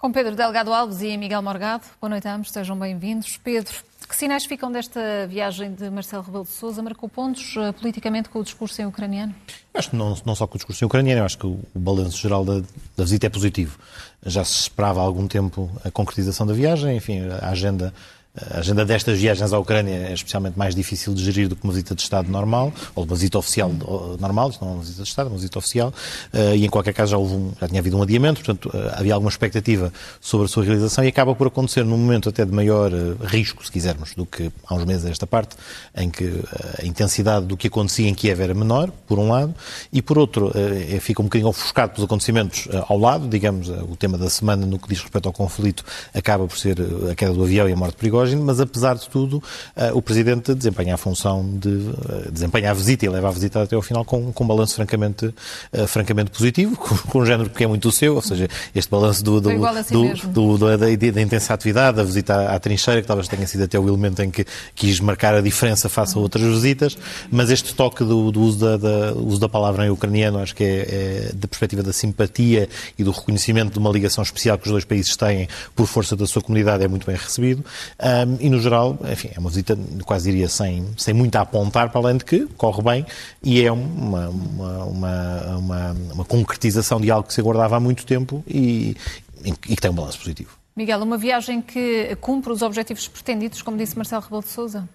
[0.00, 1.84] Com Pedro Delgado Alves e Miguel Morgado.
[2.00, 3.36] Boa noite a ambos, sejam bem-vindos.
[3.36, 3.74] Pedro,
[4.08, 6.82] que sinais ficam desta viagem de Marcelo Rebelo de Sousa?
[6.82, 9.34] Marcou pontos uh, politicamente com o discurso em ucraniano?
[9.74, 12.16] Acho que não, não só com o discurso em ucraniano, acho que o, o balanço
[12.16, 12.60] geral da,
[12.96, 13.78] da, visita é positivo.
[14.24, 17.92] Já se esperava há algum tempo a concretização da viagem, enfim, a agenda
[18.36, 21.72] a agenda destas viagens à Ucrânia é especialmente mais difícil de gerir do que uma
[21.72, 23.72] visita de Estado normal, ou uma visita oficial
[24.20, 25.92] normal, isto não é uma visita de Estado, é uma visita oficial,
[26.32, 28.94] eh, e em qualquer caso já, houve um, já tinha havido um adiamento, portanto eh,
[28.96, 32.52] havia alguma expectativa sobre a sua realização e acaba por acontecer num momento até de
[32.52, 35.56] maior eh, risco, se quisermos, do que há uns meses esta parte,
[35.96, 36.40] em que
[36.80, 39.52] a intensidade do que acontecia em Kiev era menor, por um lado,
[39.92, 40.52] e por outro
[41.00, 44.88] fica um bocadinho ofuscado pelos acontecimentos ao lado, digamos, o tema da semana no que
[44.88, 46.76] diz respeito ao conflito acaba por ser
[47.10, 49.42] a queda do avião e a morte perigosa, mas apesar de tudo,
[49.76, 53.62] uh, o Presidente desempenha a função de uh, desempenha a visita e leva a visita
[53.62, 57.50] até ao final com, com um balanço francamente, uh, francamente positivo, com, com, um género
[57.50, 60.76] que é muito o seu, ou seja, este balanço do, do, assim do, do da,
[60.76, 63.88] da, da, intensa atividade, da visita à, à, trincheira, que talvez tenha sido até o
[63.88, 66.96] elemento em que quis marcar a diferença face a outras visitas,
[67.30, 70.64] mas este toque do, do uso, da, da, uso da palavra em ucraniano, acho que
[70.64, 72.68] é, é da perspectiva da simpatia
[72.98, 76.26] e do reconhecimento de uma ligação especial que os dois países têm por força da
[76.26, 77.64] sua comunidade, é muito bem recebido.
[78.10, 81.90] Um, e, no geral, enfim, é uma visita, quase diria, sem, sem muito a apontar,
[81.90, 83.06] para além de que corre bem
[83.42, 88.04] e é uma, uma, uma, uma, uma concretização de algo que se aguardava há muito
[88.04, 88.96] tempo e,
[89.44, 90.58] e que tem um balanço positivo.
[90.74, 94.88] Miguel, uma viagem que cumpre os objetivos pretendidos, como disse Marcelo Rebelo de Sousa?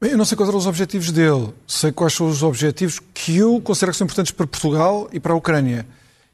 [0.00, 3.60] Eu não sei quais eram os objetivos dele, sei quais são os objetivos que eu
[3.60, 5.86] considero que são importantes para Portugal e para a Ucrânia.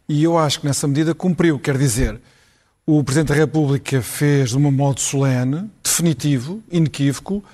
[0.09, 2.19] E eu acho que nessa medida cumpriu, quer dizer,
[2.91, 7.45] o Presidente da República fez de um modo solene, definitivo, inequívoco,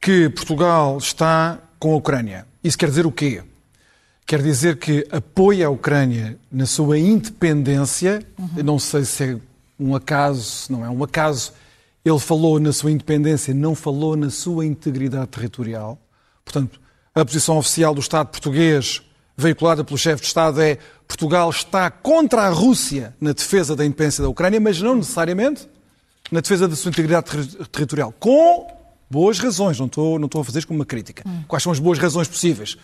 [0.00, 2.46] que Portugal está com a Ucrânia.
[2.64, 3.42] Isso quer dizer o quê?
[4.24, 8.26] Quer dizer que apoia a Ucrânia na sua independência.
[8.38, 8.62] Uhum.
[8.64, 9.38] Não sei se é
[9.78, 11.52] um acaso, se não é um acaso.
[12.02, 15.98] Ele falou na sua independência, não falou na sua integridade territorial.
[16.42, 16.80] Portanto,
[17.14, 19.02] a posição oficial do Estado português,
[19.38, 24.20] veiculada pelo chefe de Estado, é Portugal está contra a Rússia na defesa da independência
[24.20, 25.68] da Ucrânia, mas não necessariamente
[26.30, 28.12] na defesa da sua integridade ter territorial.
[28.18, 28.66] Com
[29.08, 31.22] boas razões, não estou, não estou a fazer isto como uma crítica.
[31.24, 31.44] Hum.
[31.46, 32.76] Quais são as boas razões possíveis?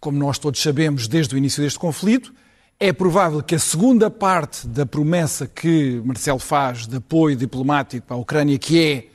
[0.00, 2.32] Como nós todos sabemos desde o início deste conflito,
[2.80, 8.16] é provável que a segunda parte da promessa que Marcelo faz de apoio diplomático à
[8.16, 9.08] Ucrânia, que é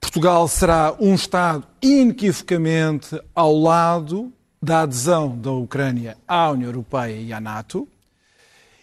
[0.00, 4.32] Portugal será um Estado inequivocamente ao lado
[4.64, 7.86] da adesão da Ucrânia à União Europeia e à NATO,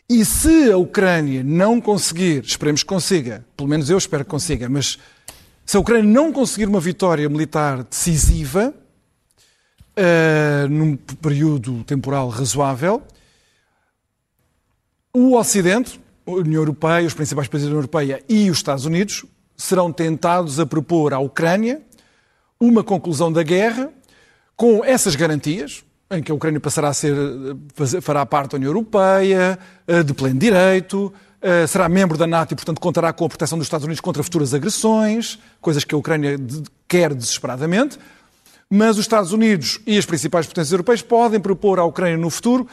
[0.08, 4.70] e se a Ucrânia não conseguir, esperemos que consiga, pelo menos eu espero que consiga,
[4.70, 5.00] mas
[5.66, 8.74] se a Ucrânia não conseguir uma vitória militar decisiva,
[9.98, 13.02] uh, num período temporal razoável,
[15.14, 19.26] o Ocidente, a União Europeia, os principais países da União Europeia e os Estados Unidos
[19.58, 21.82] serão tentados a propor à Ucrânia
[22.60, 23.92] uma conclusão da guerra
[24.62, 27.16] com essas garantias, em que a Ucrânia passará a ser,
[28.00, 29.58] fará parte da União Europeia,
[29.88, 31.12] eh, de pleno direito,
[31.42, 34.22] eh, será membro da NATO e, portanto, contará com a proteção dos Estados Unidos contra
[34.22, 36.38] futuras agressões, coisas que a Ucrânia
[36.88, 37.98] quer desesperadamente.
[38.70, 42.68] Mas os Estados Unidos e as principais potências europeias podem propor à Ucrânia no futuro: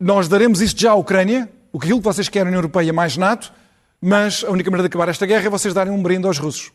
[0.00, 3.16] nós daremos isto já à Ucrânia, o que aquilo que vocês querem União Europeia mais
[3.16, 3.52] NATO,
[4.00, 6.72] mas a única maneira de acabar esta guerra é vocês darem um brinde aos russos.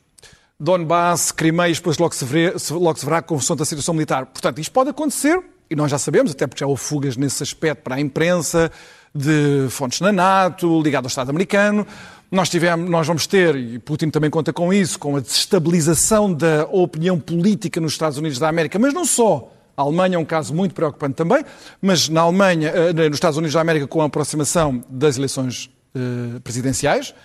[0.62, 4.28] Donbass, Crimeia, depois logo se, verá, logo se verá a confusão da situação militar.
[4.28, 7.82] Portanto, isto pode acontecer, e nós já sabemos, até porque já houve fugas nesse aspecto
[7.82, 8.72] para a imprensa,
[9.14, 11.86] de fontes na NATO, ligado ao Estado americano.
[12.30, 16.68] Nós, tivemos, nós vamos ter, e Putin também conta com isso, com a desestabilização da
[16.72, 19.52] opinião política nos Estados Unidos da América, mas não só.
[19.76, 21.44] A Alemanha é um caso muito preocupante também,
[21.82, 26.40] mas na Alemanha, eh, nos Estados Unidos da América, com a aproximação das eleições eh,
[26.44, 27.16] presidenciais.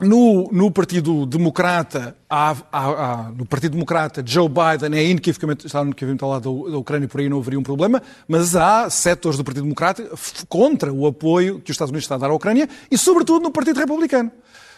[0.00, 5.82] No, no, Partido Democrata, há, há, há, no Partido Democrata, Joe Biden é inequivocamente, está
[5.82, 9.38] inequivocamente ao lado da, da Ucrânia, por aí não haveria um problema, mas há setores
[9.38, 10.04] do Partido Democrata
[10.48, 13.52] contra o apoio que os Estados Unidos estão a dar à Ucrânia e, sobretudo, no
[13.52, 14.32] Partido Republicano.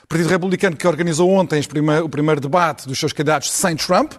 [0.04, 1.60] O Partido Republicano que organizou ontem
[2.04, 4.12] o primeiro debate dos seus candidatos sem Trump,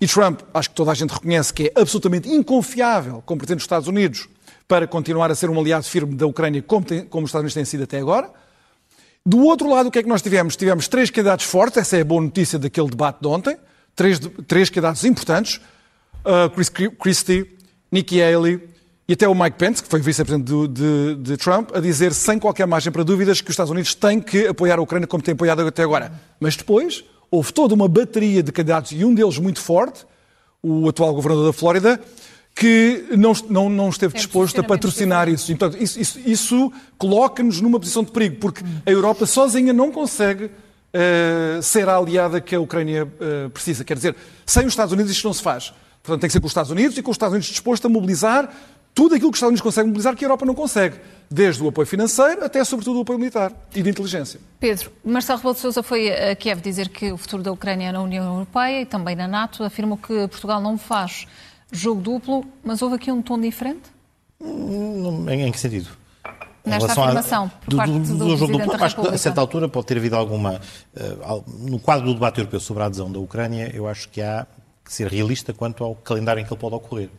[0.00, 3.64] e Trump, acho que toda a gente reconhece que é absolutamente inconfiável como Presidente dos
[3.64, 4.28] Estados Unidos
[4.66, 7.54] para continuar a ser um aliado firme da Ucrânia como, tem, como os Estados Unidos
[7.54, 8.30] têm sido até agora.
[9.26, 10.54] Do outro lado, o que é que nós tivemos?
[10.54, 13.56] Tivemos três candidatos fortes, essa é a boa notícia daquele debate de ontem,
[13.96, 15.62] três, três candidatos importantes,
[16.26, 17.56] uh, Chris Christie,
[17.90, 18.68] Nikki Haley
[19.08, 22.66] e até o Mike Pence, que foi vice-presidente de, de, Trump, a dizer sem qualquer
[22.66, 25.66] margem para dúvidas que os Estados Unidos têm que apoiar a Ucrânia como têm apoiado
[25.66, 26.12] até agora.
[26.38, 30.04] Mas depois houve toda uma bateria de candidatos e um deles muito forte,
[30.62, 31.98] o atual governador da Flórida,
[32.54, 35.50] que não, não, não esteve disposto a patrocinar isso.
[35.50, 39.90] E, portanto, isso, isso, isso coloca-nos numa posição de perigo, porque a Europa sozinha não
[39.90, 43.84] consegue uh, ser a aliada que a Ucrânia uh, precisa.
[43.84, 44.14] Quer dizer,
[44.46, 45.72] sem os Estados Unidos isto não se faz.
[46.02, 47.88] Portanto, tem que ser com os Estados Unidos e com os Estados Unidos disposto a
[47.88, 48.48] mobilizar
[48.94, 50.96] tudo aquilo que os Estados Unidos conseguem mobilizar que a Europa não consegue.
[51.28, 54.38] Desde o apoio financeiro até, sobretudo, o apoio militar e de inteligência.
[54.60, 57.92] Pedro, Marcelo Rebelo de Sousa foi a Kiev dizer que o futuro da Ucrânia é
[57.92, 59.64] na União Europeia e também na NATO.
[59.64, 61.26] Afirmou que Portugal não faz
[61.76, 63.82] jogo duplo, mas houve aqui um tom diferente?
[64.40, 65.88] Em, em que sentido?
[66.64, 69.86] Nesta afirmação, por do, do, do, do jogo duplo, acho que a certa altura pode
[69.86, 70.60] ter havido alguma.
[70.96, 74.46] Uh, no quadro do debate europeu sobre a adesão da Ucrânia, eu acho que há
[74.82, 77.10] que ser realista quanto ao calendário em que ele pode ocorrer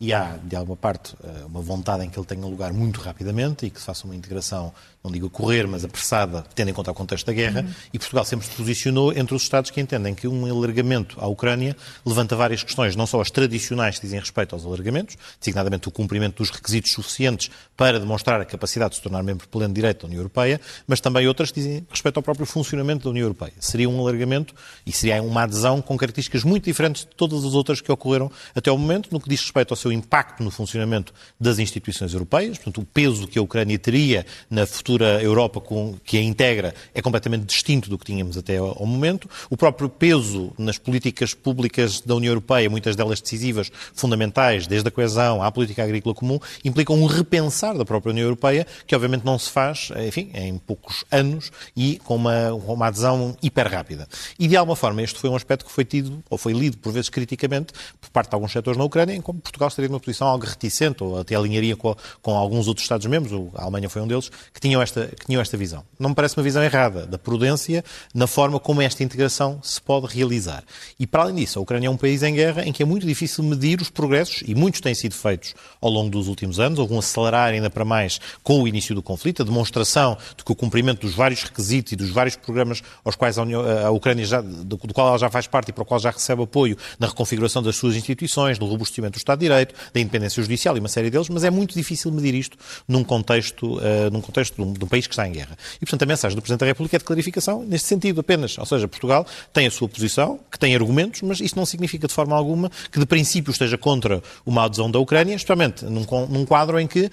[0.00, 3.64] e há, de alguma parte, eh, uma vontade em que ele tenha lugar muito rapidamente
[3.64, 4.72] e que se faça uma integração
[5.04, 7.74] não digo a correr, mas apressada, tendo em conta o contexto da guerra, uhum.
[7.92, 11.76] e Portugal sempre se posicionou entre os Estados que entendem que um alargamento à Ucrânia
[12.06, 16.38] levanta várias questões, não só as tradicionais que dizem respeito aos alargamentos, designadamente o cumprimento
[16.38, 20.06] dos requisitos suficientes para demonstrar a capacidade de se tornar membro pleno de direito da
[20.06, 23.52] União Europeia, mas também outras que dizem respeito ao próprio funcionamento da União Europeia.
[23.60, 24.54] Seria um alargamento
[24.86, 28.70] e seria uma adesão com características muito diferentes de todas as outras que ocorreram até
[28.70, 32.80] ao momento, no que diz respeito ao seu impacto no funcionamento das instituições europeias, portanto,
[32.80, 37.02] o peso que a Ucrânia teria na futura futura Europa com, que a integra é
[37.02, 39.28] completamente distinto do que tínhamos até ao momento.
[39.50, 44.90] O próprio peso nas políticas públicas da União Europeia, muitas delas decisivas, fundamentais, desde a
[44.90, 49.38] coesão à política agrícola comum, implicam um repensar da própria União Europeia, que obviamente não
[49.38, 54.06] se faz, enfim, em poucos anos e com uma, uma adesão hiper rápida.
[54.38, 56.92] E de alguma forma este foi um aspecto que foi tido, ou foi lido por
[56.92, 60.28] vezes criticamente, por parte de alguns setores na Ucrânia, em como Portugal estaria numa posição
[60.28, 64.30] algo reticente, ou até alinharia com, com alguns outros Estados-membros, a Alemanha foi um deles,
[64.52, 65.84] que tinham esta, que tinham esta visão.
[65.98, 67.84] Não me parece uma visão errada da prudência
[68.14, 70.62] na forma como esta integração se pode realizar.
[70.98, 73.06] E, para além disso, a Ucrânia é um país em guerra em que é muito
[73.06, 76.94] difícil medir os progressos, e muitos têm sido feitos ao longo dos últimos anos, houve
[76.94, 80.54] um acelerar ainda para mais com o início do conflito, a demonstração de que o
[80.54, 84.40] cumprimento dos vários requisitos e dos vários programas aos quais a, União, a Ucrânia já,
[84.40, 87.06] do, do qual ela já faz parte e para o qual já recebe apoio na
[87.06, 90.88] reconfiguração das suas instituições, do robustecimento do Estado de Direito, da independência judicial e uma
[90.88, 92.56] série deles, mas é muito difícil medir isto
[92.86, 95.56] num contexto, uh, num contexto de um, de um país que está em guerra.
[95.76, 98.56] E, portanto, a mensagem do Presidente da República é de clarificação neste sentido apenas.
[98.58, 102.14] Ou seja, Portugal tem a sua posição, que tem argumentos, mas isso não significa de
[102.14, 106.78] forma alguma que, de princípio, esteja contra uma adesão da Ucrânia, especialmente num, num quadro
[106.78, 107.10] em que uh,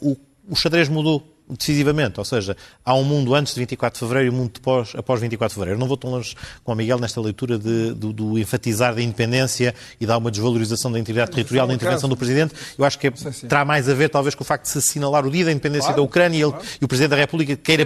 [0.00, 0.16] o,
[0.48, 4.34] o xadrez mudou decisivamente, ou seja, há um mundo antes de 24 de Fevereiro e
[4.34, 5.76] um mundo depois, após 24 de Fevereiro.
[5.76, 6.34] Eu não vou tão longe
[6.64, 10.90] com o Miguel nesta leitura de, do, do, enfatizar da independência e da uma desvalorização
[10.90, 12.54] da integridade territorial da intervenção do Presidente.
[12.78, 13.10] Eu acho que é,
[13.48, 15.88] terá mais a ver, talvez, com o facto de se assinalar o dia da independência
[15.88, 16.66] claro, da Ucrânia e, ele, claro.
[16.80, 17.84] e, o Presidente da República queira,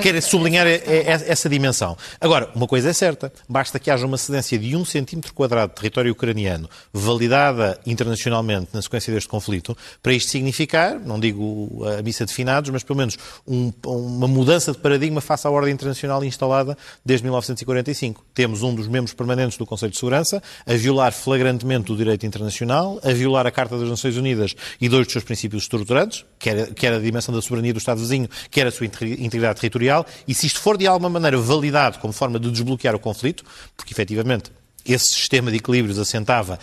[0.00, 1.96] queira sublinhar essa dimensão.
[2.20, 5.76] Agora, uma coisa é certa, basta que haja uma cedência de um centímetro quadrado de
[5.76, 12.24] território ucraniano validada internacionalmente na sequência deste conflito, para isto significar, não digo a missa
[12.24, 16.76] de finados, mas pelo menos um, uma mudança de paradigma face à ordem internacional instalada
[17.04, 18.24] desde 1945.
[18.34, 23.00] Temos um dos membros permanentes do Conselho de Segurança a violar flagrantemente o direito internacional,
[23.02, 26.92] a violar a Carta das Nações Unidas e dois dos seus princípios estruturantes, quer, quer
[26.94, 30.60] a dimensão da soberania do Estado vizinho, quer a sua integridade territorial, e se isto
[30.60, 33.44] for de alguma maneira validado como forma de desbloquear o conflito,
[33.76, 34.50] porque efetivamente
[34.84, 36.58] esse sistema de equilíbrios assentava,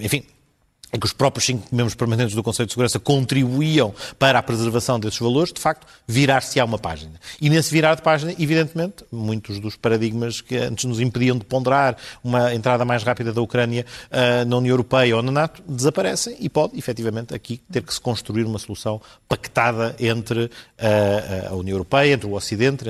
[0.00, 0.24] enfim,
[0.92, 4.98] em que os próprios cinco membros permanentes do Conselho de Segurança contribuíam para a preservação
[4.98, 7.12] desses valores, de facto, virar-se a uma página.
[7.40, 11.96] E nesse virar de página, evidentemente, muitos dos paradigmas que antes nos impediam de ponderar
[12.24, 16.48] uma entrada mais rápida da Ucrânia uh, na União Europeia ou na NATO desaparecem e
[16.48, 22.14] pode, efetivamente, aqui ter que se construir uma solução pactada entre uh, a União Europeia,
[22.14, 22.84] entre o Ocidente,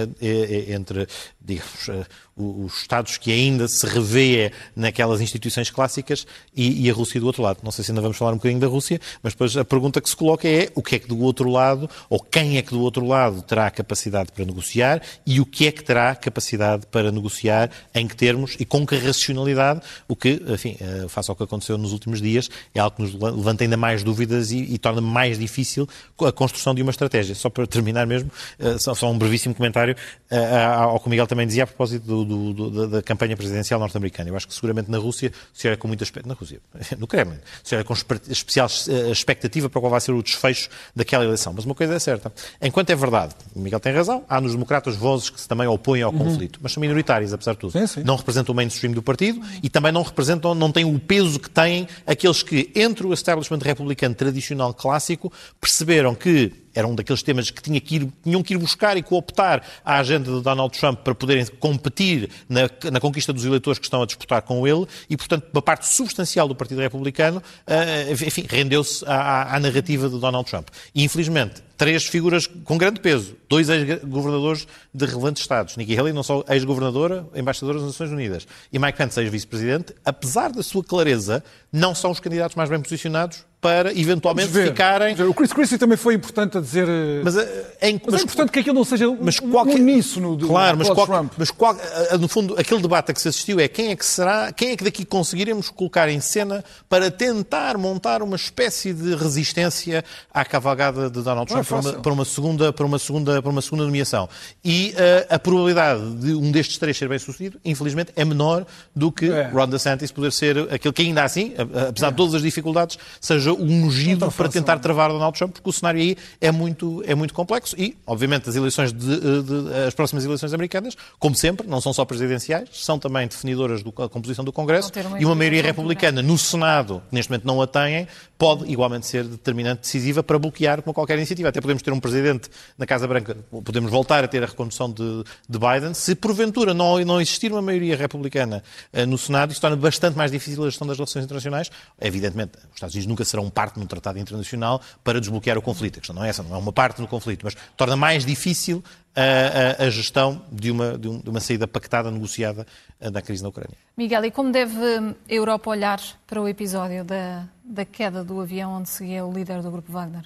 [0.69, 1.09] entre,
[1.49, 7.21] digamos, uh, os Estados que ainda se revêem naquelas instituições clássicas e, e, a Rússia
[7.21, 7.59] do outro lado.
[7.63, 10.09] Não sei se ainda vamos falar um bocadinho da Rússia, mas depois a pergunta que
[10.09, 12.81] se coloca é o que é que do outro lado, ou quem é que do
[12.81, 17.71] outro lado terá capacidade para negociar e o que é que terá capacidade para negociar,
[17.95, 21.77] em que termos e com que racionalidade, o que, enfim, eh, face ao que aconteceu
[21.77, 25.39] nos últimos dias, é algo que nos levanta ainda mais dúvidas e, e torna mais
[25.39, 25.89] difícil
[26.21, 27.35] a construção de uma estratégia.
[27.35, 29.97] Só para terminar mesmo, eh, só, só um brevíssimo comentário
[30.31, 33.37] eh, ao que o Miguel também também dizia a propósito do, do, do, da, campanha
[33.37, 34.29] presidencial norte-americana.
[34.29, 36.61] Eu acho que seguramente na Rússia se olha com muito aspecto, na Rússia,
[36.99, 37.95] no Kremlin, se olha com
[38.29, 41.53] especial eh, expectativa para qual vai ser o desfecho daquela eleição.
[41.53, 44.97] Mas uma coisa é certa, enquanto é verdade, o Miguel tem razão, há nos democratas
[44.97, 46.19] vozes que se também opõem ao uhum.
[46.19, 47.71] conflito, mas são minoritárias, apesar de tudo.
[47.71, 48.03] Sim, sim.
[48.03, 51.51] Não representam o mainstream do partido e também não representam, não têm o peso que
[51.51, 57.51] têm aqueles que, entre o establishment republicano tradicional clássico, perceberam que era um daqueles temas
[57.51, 61.01] que, tinha que ir, tinham que ir buscar e cooptar à agenda de Donald Trump
[61.01, 65.17] para poderem competir na, na, conquista dos eleitores que estão a disputar com ele e,
[65.17, 70.49] portanto, uma parte substancial do Partido Republicano, uh, enfim, rendeu-se à, à narrativa de Donald
[70.49, 70.69] Trump.
[70.95, 75.77] E, infelizmente, três figuras com grande peso, dois ex-governadores de relevantes Estados.
[75.77, 80.63] Nikki Haley, não só ex-governadora, embaixadora das Nações Unidas, e Mike Pence, ex-vice-presidente, apesar da
[80.63, 81.43] sua clareza,
[81.73, 85.21] não são os candidatos mais bem posicionados para eventualmente ficarem.
[85.23, 86.89] O Chris Christie também foi importante a dizer.
[86.89, 87.43] Eh, mas é,
[87.81, 91.07] é, mas é importante que aquilo não seja mas qualquer, uníssono do Claro, mas, qual,
[91.07, 91.33] Trump.
[91.37, 91.77] mas qual,
[92.21, 94.77] no fundo, aquele debate a que se assistiu é quem é que será, quem é
[94.77, 101.11] que daqui conseguiremos colocar em cena para tentar montar uma espécie de resistência à cavalgada
[101.11, 103.85] de Donald Trump é para, uma, para, uma, segunda, para, uma segunda, para uma segunda
[103.85, 104.29] nomeação.
[104.65, 109.11] E uh, a probabilidade de um destes três ser bem sucedido, infelizmente, é menor do
[109.11, 109.49] que é.
[109.49, 111.55] Ron DeSantis poder ser aquele que ainda assim,
[111.89, 115.73] apesar de todas as dificuldades, seja seja ungido para tentar travar Donald Trump, porque o
[115.73, 120.25] cenário aí é muito, é muito complexo e, obviamente, as eleições de, de, as próximas
[120.25, 124.91] eleições americanas, como sempre, não são só presidenciais, são também definidoras da composição do Congresso
[125.07, 129.07] uma e uma maioria republicana no Senado, que neste momento não a têm, pode igualmente
[129.07, 131.49] ser determinante, decisiva para bloquear como qualquer iniciativa.
[131.49, 135.25] Até podemos ter um presidente na Casa Branca, podemos voltar a ter a recondução de,
[135.49, 138.63] de Biden, se porventura não, não existir uma maioria republicana
[138.93, 141.71] uh, no Senado, isso torna bastante mais difícil a gestão das relações internacionais.
[142.01, 145.99] Evidentemente, os Estados Unidos nunca serão parte num tratado internacional para desbloquear o conflito.
[145.99, 148.83] A questão não é essa, não é uma parte no conflito, mas torna mais difícil
[149.15, 152.67] a, a, a gestão de uma, de, um, de uma saída pactada, negociada
[153.01, 153.77] uh, da crise na Ucrânia.
[153.97, 158.73] Miguel, e como deve a Europa olhar para o episódio da, da queda do avião
[158.73, 160.25] onde seguia o líder do grupo Wagner?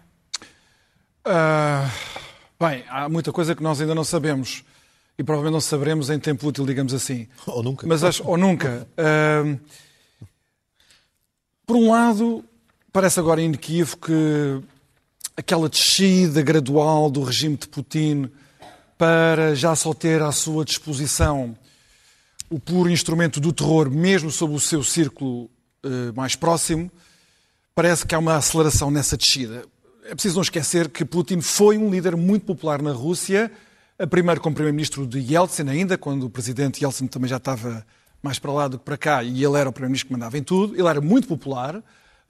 [1.26, 1.90] Uh,
[2.58, 4.64] bem, há muita coisa que nós ainda não sabemos
[5.18, 7.28] e provavelmente não saberemos em tempo útil, digamos assim.
[7.46, 7.86] Ou nunca.
[7.86, 8.86] Mas acho, ou nunca.
[8.98, 9.58] Uh,
[11.66, 12.44] por um lado,
[12.92, 14.60] parece agora inequívoco que
[15.36, 18.30] aquela descida gradual do regime de Putin
[18.98, 21.56] para já só ter à sua disposição
[22.50, 25.44] o puro instrumento do terror, mesmo sob o seu círculo
[25.84, 26.90] uh, mais próximo,
[27.74, 29.64] parece que há uma aceleração nessa descida.
[30.04, 33.50] É preciso não esquecer que Putin foi um líder muito popular na Rússia,
[34.10, 37.86] primeiro como primeiro-ministro de Yeltsin ainda, quando o presidente Yeltsin também já estava
[38.22, 40.42] mais para lá do que para cá, e ele era o primeiro-ministro que mandava em
[40.42, 40.74] tudo.
[40.74, 41.82] Ele era muito popular, eh,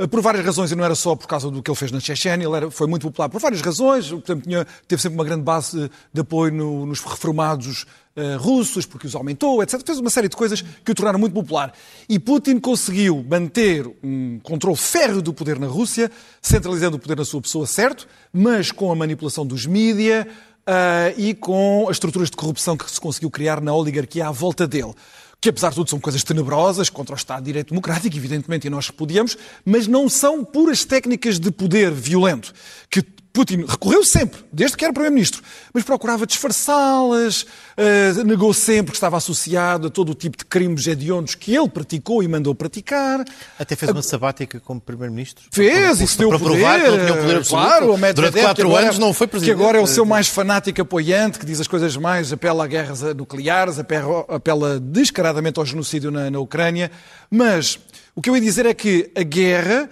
[0.09, 2.47] por várias razões, e não era só por causa do que ele fez na Chechênia,
[2.47, 5.79] ele era, foi muito popular por várias razões, portanto, tinha, teve sempre uma grande base
[5.79, 9.81] de, de apoio no, nos reformados uh, russos, porque os aumentou, etc.
[9.85, 11.73] Fez uma série de coisas que o tornaram muito popular.
[12.09, 17.25] E Putin conseguiu manter um controle férreo do poder na Rússia, centralizando o poder na
[17.25, 20.27] sua pessoa, certo, mas com a manipulação dos mídia
[20.67, 24.67] uh, e com as estruturas de corrupção que se conseguiu criar na oligarquia à volta
[24.67, 24.95] dele
[25.43, 28.71] que apesar de tudo são coisas tenebrosas contra o Estado de Direito Democrático, evidentemente, e
[28.71, 32.55] nós repudiamos, mas não são puras técnicas de poder violento,
[32.89, 38.97] que Putin recorreu sempre, desde que era Primeiro-Ministro, mas procurava disfarçá-las, uh, negou sempre que
[38.97, 43.25] estava associado a todo o tipo de crimes hediondos que ele praticou e mandou praticar.
[43.59, 45.45] Até fez uma sabática como Primeiro-Ministro.
[45.51, 46.59] Fez, isso deu para poder.
[46.59, 47.49] provar que ele tinha poder absoluto.
[47.49, 49.57] Claro, o Durante quatro agora, anos não foi Presidente.
[49.57, 52.67] Que agora é o seu mais fanático apoiante, que diz as coisas mais, apela a
[52.67, 56.91] guerras nucleares, apela, apela descaradamente ao genocídio na, na Ucrânia.
[57.31, 57.79] Mas
[58.15, 59.89] o que eu ia dizer é que a guerra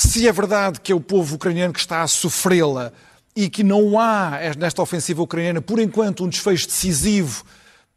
[0.00, 2.90] se é verdade que é o povo ucraniano que está a sofrê-la
[3.36, 7.44] e que não há nesta ofensiva ucraniana, por enquanto, um desfecho decisivo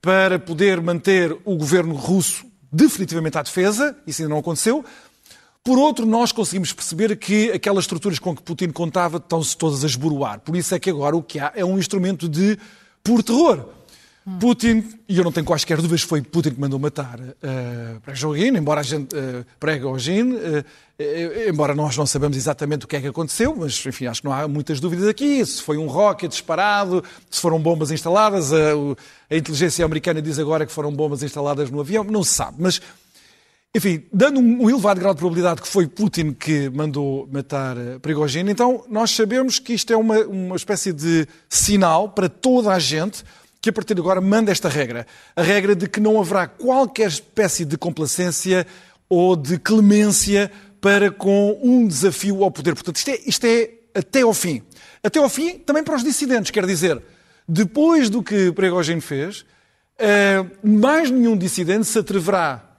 [0.01, 4.83] para poder manter o governo russo definitivamente à defesa, isso ainda não aconteceu.
[5.63, 9.87] Por outro, nós conseguimos perceber que aquelas estruturas com que Putin contava estão-se todas a
[9.87, 10.41] esboroar.
[10.41, 12.59] Por isso é que agora o que há é um instrumento de
[13.01, 13.65] puro terror.
[14.39, 18.79] Putin, e eu não tenho quaisquer dúvidas, foi Putin que mandou matar uh, Prigogine, embora
[18.79, 23.53] a gente, uh, Prigogine, uh, embora nós não sabemos exatamente o que é que aconteceu,
[23.53, 27.41] mas enfim, acho que não há muitas dúvidas aqui, se foi um rocket disparado, se
[27.41, 28.57] foram bombas instaladas, a,
[29.29, 32.81] a inteligência americana diz agora que foram bombas instaladas no avião, não se sabe, mas
[33.75, 38.85] enfim, dando um elevado grau de probabilidade que foi Putin que mandou matar Prigogine, então
[38.87, 43.25] nós sabemos que isto é uma, uma espécie de sinal para toda a gente
[43.63, 45.07] que a partir de agora manda esta regra.
[45.33, 48.67] A regra de que não haverá qualquer espécie de complacência
[49.07, 50.51] ou de clemência
[50.81, 52.73] para com um desafio ao poder.
[52.73, 54.61] Portanto, isto é, isto é até ao fim.
[55.01, 57.01] Até ao fim também para os dissidentes, quer dizer,
[57.47, 59.45] depois do que Prigogine fez,
[59.97, 62.72] uh, mais nenhum dissidente se atreverá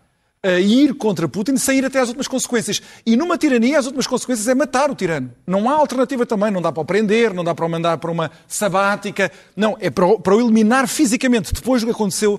[0.44, 2.82] a ir contra Putin sem ir até às últimas consequências.
[3.06, 5.32] E numa tirania, as últimas consequências é matar o tirano.
[5.46, 6.50] Não há alternativa também.
[6.50, 9.32] Não dá para o prender, não dá para o mandar para uma sabática.
[9.56, 11.52] Não, é para o, para o eliminar fisicamente.
[11.54, 12.38] Depois do que aconteceu,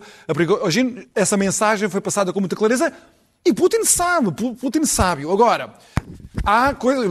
[0.61, 2.93] hoje essa mensagem foi passada com muita clareza
[3.45, 5.21] e Putin sabe, Putin sabe.
[5.29, 5.75] Agora,
[6.43, 7.07] há coisa.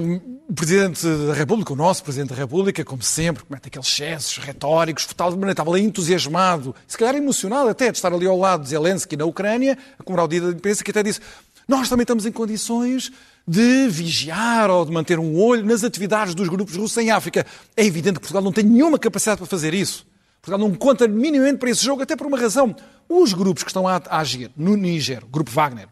[0.46, 5.04] O Presidente da República, o nosso Presidente da República, como sempre, comete aqueles excessos retóricos,
[5.04, 9.24] estava ali entusiasmado, se calhar emocionado até de estar ali ao lado de Zelensky na
[9.24, 11.20] Ucrânia, a comemorar o dia da independência, que até disse:
[11.66, 13.10] Nós também estamos em condições
[13.48, 17.46] de vigiar ou de manter um olho nas atividades dos grupos russos em África.
[17.76, 20.06] É evidente que Portugal não tem nenhuma capacidade para fazer isso.
[20.42, 22.76] Portugal não conta minimamente para esse jogo, até por uma razão.
[23.08, 25.88] Os grupos que estão a agir no Níger, o Grupo Wagner,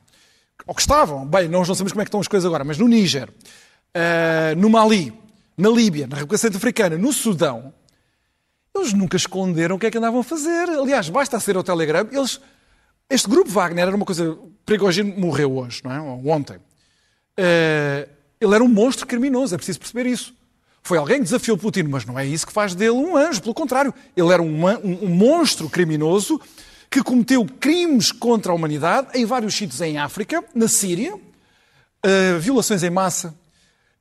[0.67, 2.79] ou que estavam, bem, nós não sabemos como é que estão as coisas agora, mas
[2.79, 5.13] no Níger, uh, no Mali,
[5.57, 7.73] na Líbia, na República Centro-Africana, no Sudão,
[8.75, 10.69] eles nunca esconderam o que é que andavam a fazer.
[10.71, 12.41] Aliás, basta ser o Telegram, eles...
[13.11, 14.39] Este grupo Wagner era uma coisa...
[14.65, 16.01] Prigogine morreu hoje, não é?
[16.01, 16.57] Ontem.
[16.57, 18.09] Uh,
[18.41, 20.35] ele era um monstro criminoso, é preciso perceber isso.
[20.83, 23.55] Foi alguém que desafiou Putin, mas não é isso que faz dele um anjo, pelo
[23.55, 23.93] contrário.
[24.17, 26.41] Ele era um, um, um monstro criminoso
[26.93, 32.83] que cometeu crimes contra a humanidade em vários sítios em África, na Síria, uh, violações
[32.83, 33.35] em massa.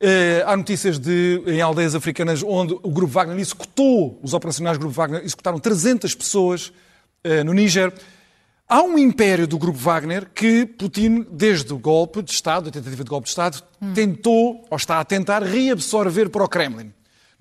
[0.04, 4.82] Uh, há notícias de, em aldeias africanas onde o Grupo Wagner executou, os operacionais do
[4.82, 6.68] Grupo Wagner executaram 300 pessoas
[7.26, 7.94] uh, no Níger.
[8.68, 13.06] Há um império do Grupo Wagner que Putin, desde o golpe de Estado, a tentativa
[13.06, 13.94] de golpe de Estado, hum.
[13.94, 16.92] tentou, ou está a tentar, reabsorver para o Kremlin.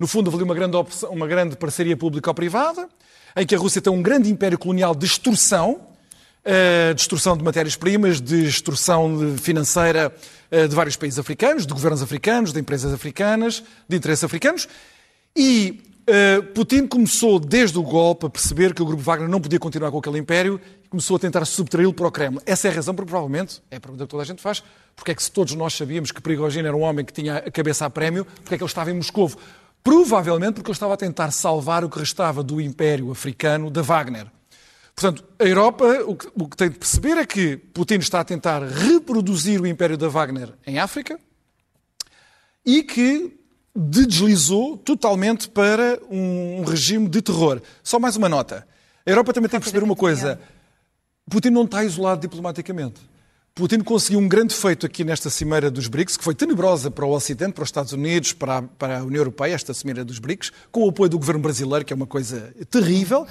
[0.01, 0.75] No fundo, houve uma grande,
[1.11, 2.89] uma grande parceria público-privada,
[3.35, 8.19] em que a Rússia tem um grande império colonial de extorsão, uh, destruição de matérias-primas,
[8.19, 10.11] de extorsão financeira
[10.51, 14.67] uh, de vários países africanos, de governos africanos, de empresas africanas, de interesses africanos.
[15.35, 19.59] E uh, Putin começou, desde o golpe, a perceber que o grupo Wagner não podia
[19.59, 22.39] continuar com aquele império e começou a tentar subtraí-lo para o Kremlin.
[22.47, 24.63] Essa é a razão, porque provavelmente, é a pergunta que toda a gente faz,
[24.95, 27.51] porque é que se todos nós sabíamos que Prigogine era um homem que tinha a
[27.51, 29.37] cabeça a prémio, porque é que ele estava em Moscovo?
[29.83, 34.27] Provavelmente porque eu estava a tentar salvar o que restava do Império Africano da Wagner.
[34.95, 38.23] Portanto, a Europa o que, o que tem de perceber é que Putin está a
[38.23, 41.19] tentar reproduzir o Império da Wagner em África
[42.65, 43.37] e que
[43.75, 47.61] deslizou totalmente para um regime de terror.
[47.81, 48.67] Só mais uma nota.
[49.05, 50.39] A Europa também tem que perceber uma coisa.
[51.29, 53.10] Putin não está isolado diplomaticamente.
[53.53, 57.11] Putin conseguiu um grande feito aqui nesta cimeira dos BRICS, que foi tenebrosa para o
[57.11, 60.53] Ocidente, para os Estados Unidos, para a, para a União Europeia, esta cimeira dos BRICS,
[60.71, 63.27] com o apoio do governo brasileiro, que é uma coisa terrível,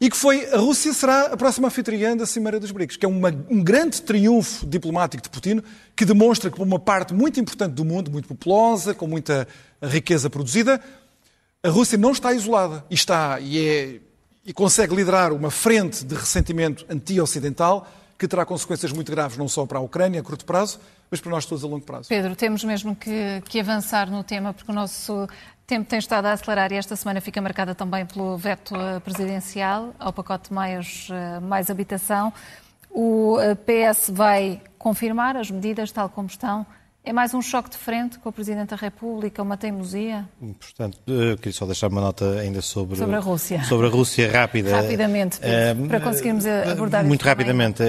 [0.00, 3.08] e que foi a Rússia será a próxima anfitriã da cimeira dos BRICS, que é
[3.08, 5.60] uma, um grande triunfo diplomático de Putin,
[5.96, 9.48] que demonstra que uma parte muito importante do mundo, muito populosa, com muita
[9.82, 10.80] riqueza produzida,
[11.60, 14.00] a Rússia não está isolada e está e, é,
[14.44, 17.84] e consegue liderar uma frente de ressentimento anti-ocidental
[18.18, 21.30] que terá consequências muito graves não só para a Ucrânia a curto prazo, mas para
[21.30, 22.08] nós todos a longo prazo.
[22.08, 25.28] Pedro, temos mesmo que, que avançar no tema, porque o nosso
[25.66, 29.94] tempo tem estado a acelerar e esta semana fica marcada também pelo veto eh, presidencial
[29.98, 32.32] ao pacote mais, eh, mais habitação.
[32.90, 36.64] O eh, PS vai confirmar as medidas tal como estão
[37.06, 40.28] é mais um choque de frente com o Presidente da República, uma teimosia?
[40.58, 43.62] Portanto, eu queria só deixar uma nota ainda sobre, sobre a Rússia.
[43.62, 44.74] Sobre a Rússia rápida.
[44.74, 47.84] Rapidamente, Pedro, uh, para conseguirmos abordar Muito rapidamente.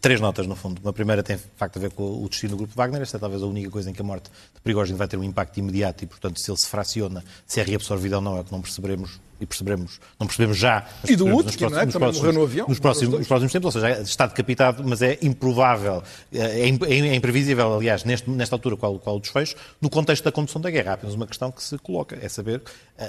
[0.00, 0.82] Três notas, no fundo.
[0.82, 3.00] Uma primeira tem, de facto, a ver com o destino do Grupo Wagner.
[3.00, 5.24] Esta é talvez a única coisa em que a morte de Prigogine vai ter um
[5.24, 8.44] impacto imediato e, portanto, se ele se fraciona, se é reabsorvido ou não, é o
[8.44, 10.86] que não perceberemos e perceberemos, não percebemos já.
[11.08, 11.84] E do último, não é?
[11.86, 12.68] Nos próximos, no avião.
[12.68, 17.14] Nos próximos, nos próximos tempos, ou seja, está decapitado, mas é improvável, é, é, é
[17.14, 20.92] imprevisível, aliás, neste, nesta altura, qual, qual o desfejo, no contexto da condução da guerra.
[20.92, 22.62] Há apenas uma questão que se coloca, é saber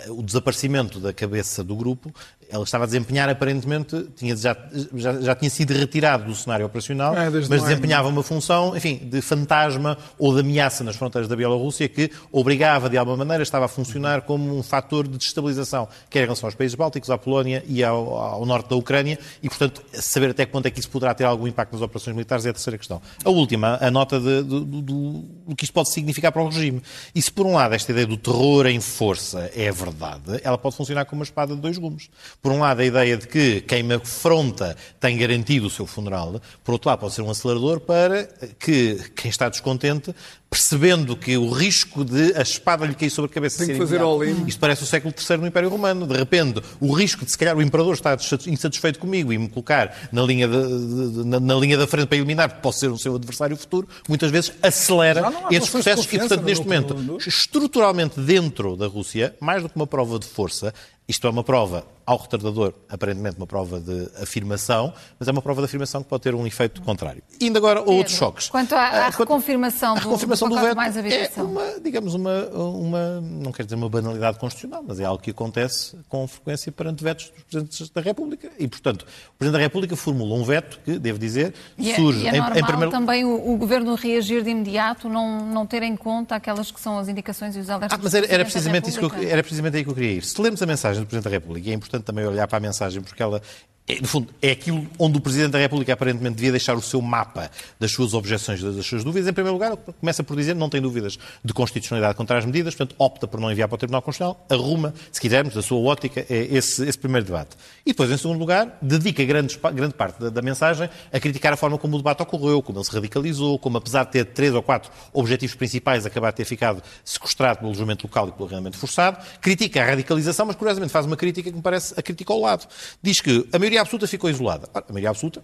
[0.08, 2.13] uh, o desaparecimento da cabeça do grupo.
[2.50, 4.56] Ela estava a desempenhar, aparentemente, tinha, já,
[4.94, 9.22] já, já tinha sido retirado do cenário operacional, é, mas desempenhava uma função, enfim, de
[9.22, 13.68] fantasma ou de ameaça nas fronteiras da Bielorrússia que obrigava, de alguma maneira, estava a
[13.68, 17.84] funcionar como um fator de destabilização, quer em relação aos países bálticos, à Polónia e
[17.84, 21.13] ao, ao, norte da Ucrânia, e, portanto, saber até que ponto é que isso poderá
[21.13, 23.01] ter algum impacto nas operações militares é a terceira questão.
[23.23, 26.82] A última, a nota de, de, de, do que isto pode significar para o regime.
[27.13, 30.75] E se, por um lado, esta ideia do terror em força é verdade, ela pode
[30.75, 32.10] funcionar como uma espada de dois gumes.
[32.41, 36.41] Por um lado, a ideia de que quem me afronta tem garantido o seu funeral,
[36.63, 38.23] por outro lado, pode ser um acelerador para
[38.60, 40.13] que quem está descontente
[40.49, 43.99] percebendo que o risco de a espada lhe cair sobre a cabeça Tem que fazer.
[44.47, 46.07] Isto parece o século III no Império Romano.
[46.07, 50.10] De repente, o risco de, se calhar, o imperador estar insatisfeito comigo e me colocar
[50.12, 52.97] na linha, de, de, na, na, linha da frente para eliminar, porque posso ser o
[52.97, 56.05] seu adversário futuro, muitas vezes acelera esses processos.
[56.12, 60.73] E, portanto, neste momento, estruturalmente dentro da Rússia, mais do que uma prova de força,
[61.08, 65.62] Isto é uma prova ao retardador, aparentemente uma prova de afirmação, mas é uma prova
[65.62, 67.22] de afirmação que pode ter um efeito contrário.
[67.39, 68.50] E ainda agora, outros choques.
[68.50, 71.46] Quanto à, à Quanto- reconfirmação, a reconfirmação do, do veto mais é habitação.
[71.46, 75.98] uma, digamos, uma, uma, não quero dizer uma banalidade constitucional, mas é algo que acontece
[76.10, 78.50] com frequência perante vetos dos Presidentes da República.
[78.60, 82.20] E, portanto, o Presidente da República formula um veto que, devo dizer, E é, surge
[82.24, 85.65] e é em, normal em primeiro também o, o Governo reagir de imediato, não, não
[85.65, 88.28] ter em conta aquelas que são as indicações e os alertas Ah, mas do era,
[88.28, 90.24] era precisamente isso que eu, era precisamente aí que eu queria ir.
[90.24, 92.62] Se lermos a mensagem do Presidente da República, e é importante também olhar para a
[92.62, 93.41] mensagem, porque ela,
[93.88, 97.02] é, no fundo, é aquilo onde o Presidente da República aparentemente devia deixar o seu
[97.02, 99.30] mapa das suas objeções, das suas dúvidas.
[99.30, 102.95] Em primeiro lugar, começa por dizer não tem dúvidas de constitucionalidade contra as medidas, portanto,
[103.00, 106.47] opta por não enviar para o Tribunal Constitucional, arruma, se quisermos, da sua ótica, é
[106.52, 107.52] esse, esse primeiro debate.
[107.86, 111.58] E depois, em segundo lugar, dedica grande, grande parte da, da mensagem a criticar a
[111.58, 114.62] forma como o debate ocorreu, como ele se radicalizou, como apesar de ter três ou
[114.62, 119.17] quatro objetivos principais, acabar de ter ficado sequestrado pelo alojamento local e pelo arrendamento forçado,
[119.39, 122.67] critica a radicalização, mas curiosamente faz uma crítica que me parece a crítica ao lado.
[123.02, 124.70] Diz que a maioria absoluta ficou isolada.
[124.74, 125.44] Ora, a maioria absoluta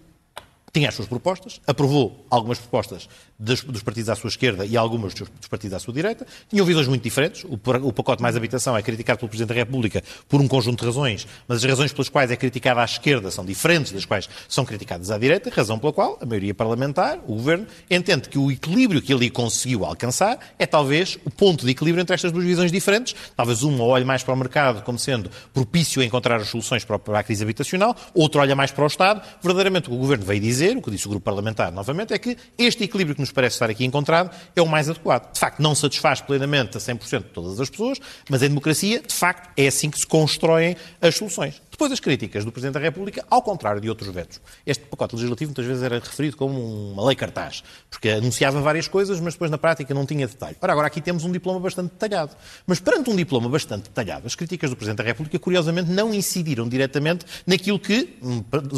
[0.74, 3.08] tinha as suas propostas, aprovou algumas propostas
[3.38, 6.66] dos, dos partidos à sua esquerda e algumas dos, dos partidos à sua direita, tinham
[6.66, 7.44] visões muito diferentes.
[7.44, 10.86] O, o pacote mais habitação é criticado pelo Presidente da República por um conjunto de
[10.86, 14.64] razões, mas as razões pelas quais é criticada à esquerda são diferentes das quais são
[14.64, 19.00] criticadas à direita, razão pela qual a maioria parlamentar, o Governo, entende que o equilíbrio
[19.00, 23.14] que ali conseguiu alcançar é talvez o ponto de equilíbrio entre estas duas visões diferentes.
[23.36, 26.98] Talvez uma olhe mais para o mercado como sendo propício a encontrar as soluções para,
[27.18, 29.22] a crise habitacional, outro olha mais para o Estado.
[29.40, 32.36] Verdadeiramente o o Governo veio dizer, o que disse o Grupo Parlamentar novamente, é que
[32.58, 35.32] este equilíbrio que nos parece estar aqui encontrado é o mais adequado.
[35.32, 39.14] De facto, não satisfaz plenamente a 100% de todas as pessoas, mas em democracia, de
[39.14, 41.60] facto, é assim que se constroem as soluções.
[41.74, 44.40] Depois as críticas do Presidente da República, ao contrário de outros vetos.
[44.64, 49.18] Este pacote legislativo muitas vezes era referido como uma lei cartaz, porque anunciava várias coisas,
[49.18, 50.56] mas depois na prática não tinha detalhe.
[50.62, 52.30] Ora, agora aqui temos um diploma bastante detalhado.
[52.64, 56.68] Mas perante um diploma bastante detalhado, as críticas do Presidente da República, curiosamente, não incidiram
[56.68, 58.18] diretamente naquilo que,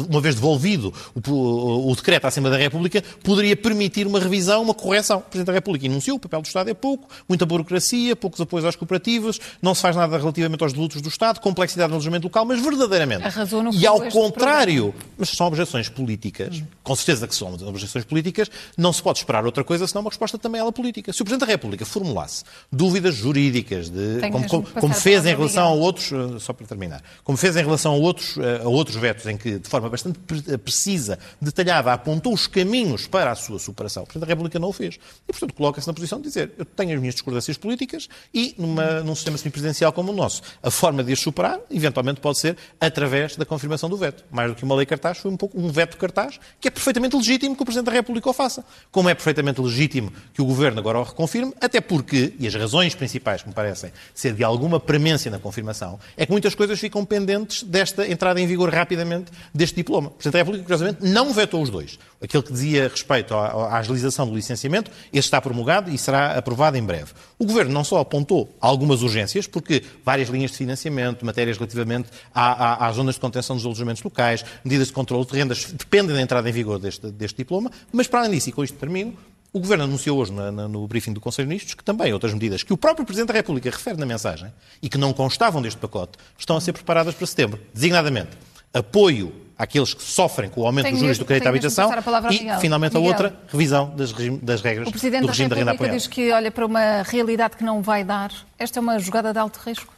[0.09, 4.73] uma vez devolvido o, o decreto à Assembleia da República, poderia permitir uma revisão, uma
[4.73, 5.19] correção.
[5.19, 8.65] O Presidente da República enunciou, o papel do Estado é pouco, muita burocracia, poucos apoios
[8.65, 12.43] às cooperativas, não se faz nada relativamente aos delutos do Estado, complexidade no alojamento local,
[12.43, 12.86] mas verdadeiramente.
[13.27, 18.49] Arrasou no e ao contrário, mas são objeções políticas, com certeza que são objeções políticas,
[18.77, 21.11] não se pode esperar outra coisa senão uma resposta também ela política.
[21.13, 25.65] Se o Presidente da República formulasse dúvidas jurídicas, de, como, como- como fez em relação
[25.67, 28.95] a outros, eh, só para terminar, como fez em relação a outros, eh, a outros
[28.97, 33.59] vetos em que, de forma bastante pre- precisa, detalhada, apontou os caminhos para a sua
[33.59, 34.95] superação, o Presidente da República não o fez.
[35.27, 39.01] E, portanto, coloca-se na posição de dizer eu tenho as minhas discordâncias políticas e, numa,
[39.01, 43.35] num sistema semipresidencial como o nosso, a forma de as superar, eventualmente, pode ser através
[43.35, 44.23] da confirmação do veto.
[44.31, 47.15] Mais do que uma lei cartaz, foi um, pouco, um veto cartaz, que é perfeitamente
[47.15, 48.63] legítimo que o Presidente da República o faça.
[48.91, 52.95] Como é perfeitamente legítimo que o Governo agora o reconfirme, até porque, e as razões
[52.95, 57.03] principais que me parecem ser de alguma premência na confirmação, é que muitas coisas ficam
[57.03, 60.09] pendentes desta entrada em vigor rapidamente deste diploma.
[60.09, 61.97] O Presidente da República, curiosamente, não vetou os dois.
[62.21, 66.75] Aquele que dizia respeito à, à agilização do licenciamento, esse está promulgado e será aprovado
[66.75, 67.11] em breve.
[67.37, 72.85] O Governo não só apontou algumas urgências, porque várias linhas de financiamento, matérias relativamente à-
[72.85, 76.21] à- às zonas de contenção dos alojamentos locais, medidas de controle de rendas, dependem da
[76.21, 79.13] entrada em vigor deste, deste diploma, mas para além disso, e com isto termino,
[79.53, 82.33] o Governo anunciou hoje na- na- no briefing do Conselho de Ministros que também outras
[82.33, 84.51] medidas que o próprio Presidente da República refere na mensagem
[84.81, 87.59] e que não constavam deste pacote estão a ser preparadas para setembro.
[87.73, 88.31] Designadamente,
[88.77, 92.33] apoio àqueles que sofrem com o aumento Tenho dos juros do crédito à habitação a
[92.33, 92.59] e, Miguel.
[92.59, 93.11] finalmente, a Miguel.
[93.11, 95.97] outra, revisão das, das regras O Presidente do regime da renda apoiada.
[95.97, 98.31] diz que olha para uma realidade que não vai dar.
[98.59, 99.93] Esta é uma jogada de alto risco.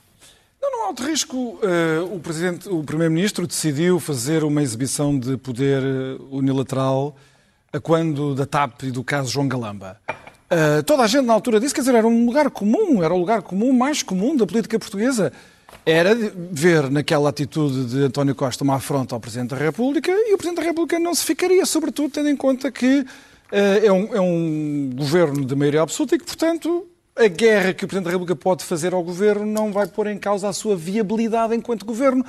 [0.61, 1.59] Não, não há alto risco.
[1.61, 7.15] Eh, o Presidente, o Primeiro-Ministro decidiu fazer uma exibição de poder eh, unilateral
[7.71, 9.99] a quando da TAP e do caso João Galamba.
[10.49, 13.17] Eh, toda a gente na altura disse, quer dizer, era um lugar comum, era o
[13.17, 15.31] lugar comum mais comum da política portuguesa.
[15.89, 20.38] Era ver naquela atitude de António Costa uma afronta ao Presidente da República e o
[20.38, 23.04] Presidente da República não se ficaria, sobretudo tendo em conta que
[23.52, 27.86] eh, é, um, é um governo de maioria absoluta e que, portanto, a guerra que
[27.86, 30.75] o Presidente da República pode fazer ao governo não vai pôr em causa a sua
[30.75, 32.23] viabilidade enquanto governo.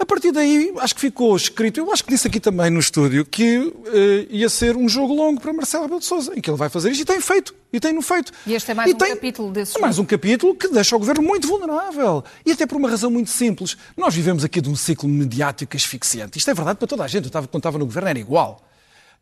[0.00, 3.24] A partir daí, acho que ficou escrito, eu acho que disse aqui também no estúdio,
[3.24, 6.56] que eh, ia ser um jogo longo para Marcelo Rebelo de Sousa, em que ele
[6.56, 8.30] vai fazer isto e tem feito, e tem-no feito.
[8.46, 11.24] E este é mais um capítulo desse É mais um capítulo que deixa o governo
[11.24, 12.22] muito vulnerável.
[12.46, 13.76] E até por uma razão muito simples.
[13.96, 16.38] Nós vivemos aqui de um ciclo mediático asfixiante.
[16.38, 17.24] Isto é verdade para toda a gente.
[17.24, 18.62] Eu estava, quando estava no governo era igual.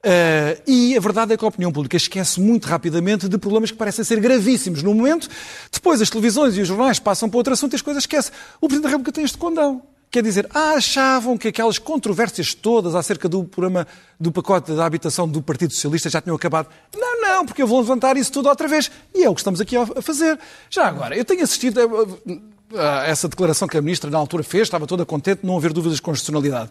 [0.04, 3.78] Eh, e a verdade é que a opinião pública esquece muito rapidamente de problemas que
[3.78, 5.26] parecem ser gravíssimos no momento.
[5.72, 8.30] Depois as televisões e os jornais passam para outro assunto e as coisas esquecem.
[8.60, 9.95] O Presidente da República tem este condão.
[10.16, 13.87] Quer dizer, ah, achavam que aquelas controvérsias todas acerca do programa
[14.18, 16.70] do pacote da habitação do Partido Socialista já tinham acabado.
[16.96, 18.90] Não, não, porque eu vou levantar isso tudo outra vez.
[19.14, 20.38] E é o que estamos aqui a fazer.
[20.70, 21.79] Já agora, eu tenho assistido.
[21.81, 22.38] eh,
[22.74, 25.74] ah, essa declaração que a Ministra na altura fez, estava toda contente de não haver
[25.74, 26.70] dúvidas de constitucionalidade.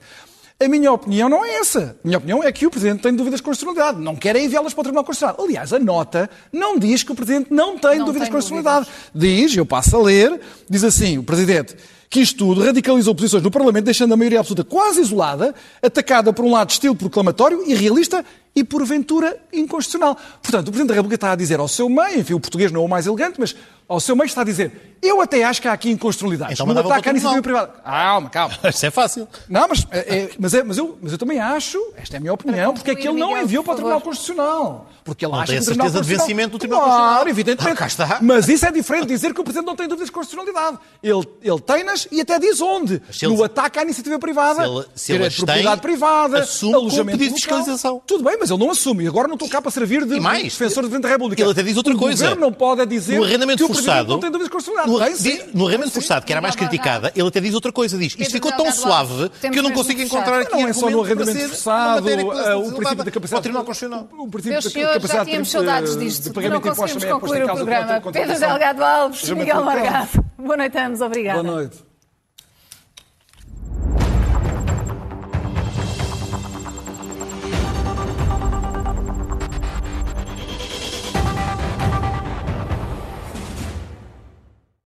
[0.57, 1.97] A minha opinião não é essa.
[2.01, 4.01] A minha opinião é que o Presidente tem dúvidas de constitucionalidade.
[4.01, 5.45] Não quer enviá-las para o Tribunal Constitucional.
[5.45, 8.87] Aliás, a nota não diz que o Presidente não tem Não dúvidas de constitucionalidade.
[9.13, 10.39] Diz, eu passo a ler,
[10.69, 11.75] diz assim, o Presidente,
[12.09, 16.45] que isto tudo radicalizou posições no Parlamento, deixando a maioria absoluta quase isolada, atacada por
[16.45, 18.23] um lado de estilo proclamatório, irrealista
[18.55, 20.15] e, porventura, inconstitucional.
[20.41, 22.81] Portanto, o Presidente da República está a dizer ao seu meio, enfim, o português não
[22.81, 23.55] é o mais elegante, mas
[23.87, 26.53] ao seu meio está a dizer, eu até acho que há aqui inconstitucionalidades.
[26.53, 27.73] Então no mandava ataque para à o iniciativa privada.
[27.83, 28.57] Calma, calma.
[28.69, 29.27] Isso é fácil.
[29.49, 32.19] Não, mas, é, é- mas, é- mas eu, mas eu também acho, esta é a
[32.19, 34.01] minha opinião, porque é que ele não enviou para o Tribunal.
[34.01, 34.89] Constitucional.
[35.03, 36.95] Porque ele Não acha tem a que o Tribunal certeza de vencimento do Tribunal Claro,
[36.99, 37.29] Constitucional.
[37.29, 37.73] evidentemente.
[37.73, 38.19] Ah, cá está.
[38.23, 40.79] Mas isso é diferente de dizer que o Presidente não tem dúvidas de constitucionalidade.
[41.03, 42.99] Ele, ele tem-nas e até diz onde.
[43.11, 45.91] se ele- no ataque à iniciativa privada, se ele- se ele de as propriedade tem,
[45.91, 48.01] privada, assume alojamento pedido de fiscalização.
[48.07, 49.03] Tudo bem, mas ele não assume.
[49.03, 51.41] E agora não estou cá para servir de mais, defensor do Presidente da República.
[51.41, 52.23] ele até diz outra o coisa.
[52.25, 55.11] governo não pode é dizer No arrendamento que o forçado, não tem dúvidas de constitucionalidade.
[55.11, 55.43] no, Tem, sim.
[55.53, 55.93] no arrendamento Tem, sim.
[56.07, 57.97] forçado, que era mais criticada, ele até diz outra coisa.
[57.97, 61.01] Diz, isto ficou tão suave que eu não consigo encontrar aqui Não é só no
[61.03, 63.41] arrendamento forçado, que o princípio da o capacidade.
[63.43, 64.07] Tribunal Constitucional.
[64.17, 66.41] O princípio Meus da senhores, já capacidade tínhamos de- saudades de disto.
[66.49, 68.01] Não conseguimos é concluir o programa.
[68.11, 68.39] Pedro.
[68.39, 69.63] Delgado Alves, Miguel.
[69.63, 70.09] Margado.
[70.37, 71.41] Boa noite a ambos, obrigada.
[71.43, 71.77] Boa noite.